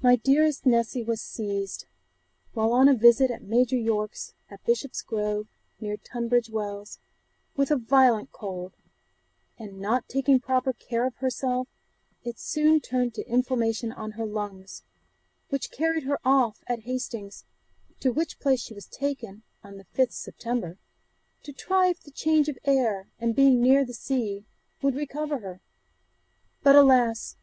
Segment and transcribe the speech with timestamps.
[0.00, 1.86] 'My dearest Nessy was seized,
[2.52, 5.48] while on a visit at Major Yorke's, at Bishop's Grove
[5.80, 7.00] near Tonbridge Wells,
[7.56, 8.74] with a violent cold,
[9.58, 11.66] and not taking proper care of herself,
[12.22, 14.84] it soon turned to inflammation on her lungs,
[15.48, 17.42] which carried her off at Hastings,
[17.98, 20.78] to which place she was taken on the 5th September,
[21.42, 24.44] to try if the change of air, and being near the sea,
[24.80, 25.60] would recover her;
[26.62, 27.34] but alas!